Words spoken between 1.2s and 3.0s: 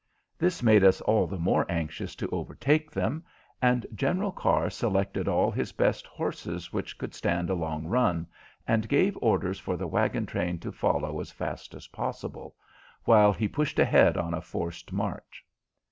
the more anxious to overtake